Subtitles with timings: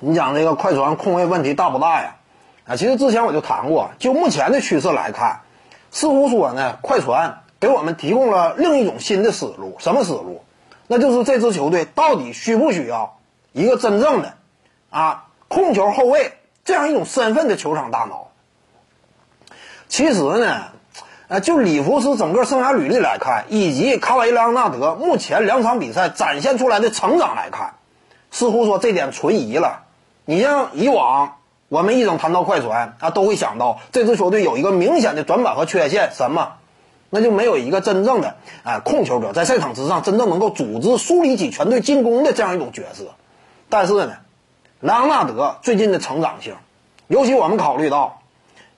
[0.00, 2.16] 你讲这个快船控卫问题大不大呀？
[2.66, 5.40] 啊，其实之前我就谈过，就目前的趋势来看，
[5.90, 10.42] 似乎说呢，快船给我们提供了另一种新的思路，什么思路？
[10.86, 13.18] 那就是这支球队到底需不需要
[13.52, 14.34] 一个真正的
[14.88, 16.32] 啊控球后卫
[16.64, 18.28] 这样一种身份的球场大脑？
[19.88, 20.66] 其实呢，
[21.28, 27.74] 呃，就里弗斯整个生涯履历来看，以及卡瓦伊·莱昂纳德目前两场比赛展现出来的成长来看，
[28.30, 29.82] 似乎说这点存疑了。
[30.30, 31.38] 你像以往
[31.68, 36.52] 我们一整谈到快船啊，都会想到这支球队有一个明显的短板和缺陷，什么？
[37.10, 43.06] 那就没有一个真正的啊控球者在赛场之上真正能够组织、梳理起全队进攻的这样一种角色。
[43.68, 44.12] 但是呢，
[44.78, 46.54] 莱昂纳德最近的成长性，
[47.08, 48.20] 尤其我们考虑到。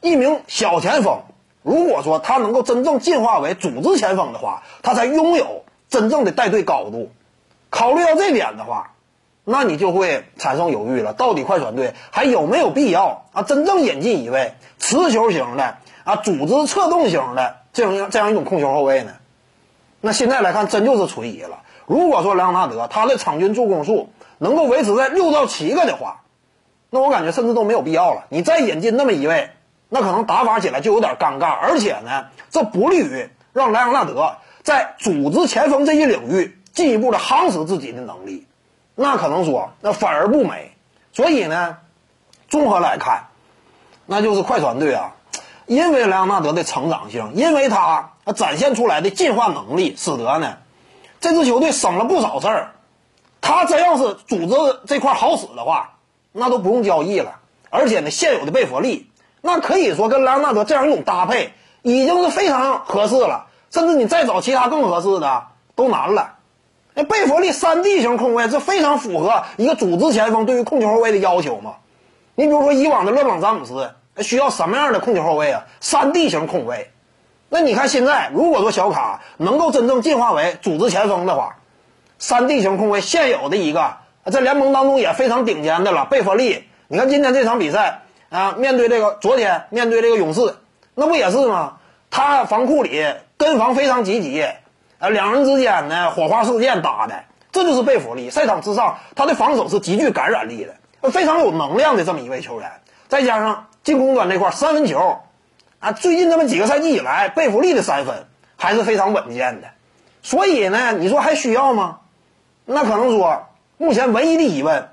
[0.00, 1.20] 一名小前锋，
[1.62, 7.10] 如果说他能够真正进化为组织前锋的话，他才拥有真正的带队高度。
[7.68, 8.91] 考虑到这点的话，
[9.44, 19.12] 那你就会产生犹豫了：到底快船队还有没有必要啊，真正引进一位持球型的啊，组织策动型的这样这样一种控球后卫呢？
[20.00, 21.60] 那现在来看，真就是存疑了。
[21.86, 26.22] 如果说莱昂纳德他的场均助攻数能够维持在六到七个的话，
[26.90, 28.24] 那我感觉甚至都没有必要了。
[28.28, 29.50] 你再引进那么一位。
[29.94, 38.46] 那可能打法起来就有点尴尬，而且呢，这不利于让莱昂纳德在组织前锋这一领域进一步的夯实自己的能力。
[38.94, 40.76] 那可能说，那反而不美。
[41.12, 41.78] 所以呢，
[42.48, 43.24] 综合来看，
[44.06, 45.14] 那就是快船队啊，
[45.66, 50.58] 因为莱昂纳德的成长性，因为他展现出来的进化能力，使得呢，
[51.20, 52.72] 这支球队省了不少事儿。
[53.40, 55.94] 他真要是组织这块好使的话，
[56.30, 57.40] 那都不用交易了。
[57.70, 59.10] 而且呢，现有的贝弗利。
[59.40, 66.36] 那可以说跟莱昂纳德这样一种搭配已经是非常合适了，甚至你再找其他更合适的都难了。
[66.94, 71.76] 那贝弗利三 D 型控卫这非常符合一个组织前锋对于控球后卫的要求嘛？
[72.34, 75.64] 你比如说以往的勒布朗詹姆斯需要什么样的控球后卫啊？
[75.80, 76.90] 三 D 型控卫。
[77.48, 81.56] 那你看现在如果说小卡能够真正进化为组织前锋的话，
[82.18, 83.96] 三 D 型控卫现有的一个
[84.30, 86.64] 在联盟当中也非常顶尖的了，贝弗利。
[86.88, 88.02] 你看今天这场比赛。
[88.32, 90.56] 啊，面对这个昨天面对这个勇士，
[90.94, 91.76] 那不也是吗？
[92.10, 93.04] 他防库里
[93.36, 94.42] 跟防非常积极，
[95.02, 98.30] 啊，两人之间呢火花四溅打的，这就是贝弗利。
[98.30, 102.70] 赛场之上，他的防守是极具感染力的，非常有能量的这么一位球员。
[103.08, 105.18] 再加上进攻端这块三分球，
[105.80, 108.26] 啊，最近这么几个赛季以来，贝弗利的三分
[108.56, 109.70] 还是非常稳健的。
[110.22, 111.98] 所以呢，你说还需要吗？
[112.64, 113.48] 那可能说，
[113.78, 114.88] 目前唯一的疑问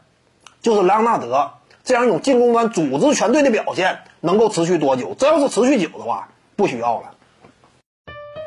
[0.64, 1.52] 就是莱昂纳德。
[1.84, 5.16] 这样一种进攻端组织全队的表现能够持续多久？
[5.18, 7.12] 这要是持续久的话，不需要了。